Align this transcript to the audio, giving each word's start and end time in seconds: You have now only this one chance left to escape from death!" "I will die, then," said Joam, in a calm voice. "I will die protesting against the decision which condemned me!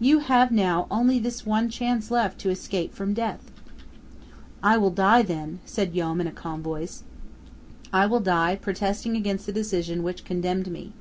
You 0.00 0.18
have 0.18 0.50
now 0.50 0.88
only 0.90 1.20
this 1.20 1.46
one 1.46 1.68
chance 1.70 2.10
left 2.10 2.40
to 2.40 2.50
escape 2.50 2.92
from 2.92 3.14
death!" 3.14 3.52
"I 4.64 4.76
will 4.76 4.90
die, 4.90 5.22
then," 5.22 5.60
said 5.64 5.94
Joam, 5.94 6.20
in 6.20 6.26
a 6.26 6.32
calm 6.32 6.60
voice. 6.60 7.04
"I 7.92 8.06
will 8.06 8.18
die 8.18 8.56
protesting 8.60 9.14
against 9.16 9.46
the 9.46 9.52
decision 9.52 10.02
which 10.02 10.24
condemned 10.24 10.66
me! 10.72 10.92